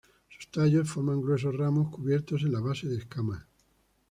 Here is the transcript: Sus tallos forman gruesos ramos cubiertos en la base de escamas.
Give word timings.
Sus 0.29 0.47
tallos 0.49 0.89
forman 0.89 1.21
gruesos 1.21 1.55
ramos 1.55 1.91
cubiertos 1.91 2.41
en 2.41 2.53
la 2.53 2.59
base 2.59 2.87
de 2.87 2.97
escamas. 2.97 3.45